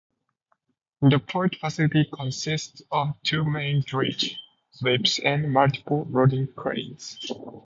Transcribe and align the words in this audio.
The 1.03 1.19
port 1.19 1.57
facility 1.57 2.09
consists 2.11 2.81
of 2.91 3.21
two 3.21 3.45
main 3.45 3.83
dredged 3.85 4.35
slips 4.71 5.19
and 5.19 5.53
multiple 5.53 6.07
loading 6.09 6.47
cranes. 6.55 7.19